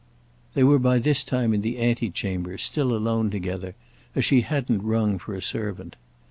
[0.55, 3.75] They were by this time in the antechamber, still alone together,
[4.15, 5.95] as she hadn't rung for a servant.